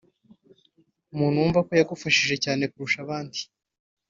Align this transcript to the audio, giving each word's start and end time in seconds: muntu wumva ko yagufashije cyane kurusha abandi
muntu 1.17 1.37
wumva 1.41 1.59
ko 1.67 1.71
yagufashije 1.79 2.35
cyane 2.43 2.63
kurusha 2.71 2.97
abandi 3.05 3.39